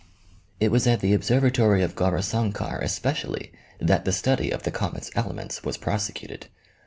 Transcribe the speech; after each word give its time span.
It 0.59 0.71
was 0.71 0.87
at 0.87 0.99
the 1.01 1.13
observatory 1.13 1.83
of 1.83 1.93
Gaurisankar 1.95 2.79
especially 2.81 3.51
that. 3.79 4.03
the 4.03 4.11
study 4.11 4.49
of 4.49 4.63
the 4.63 4.71
comet's 4.71 5.11
elements 5.13 5.63
was 5.63 5.77
prosecuted. 5.77 6.47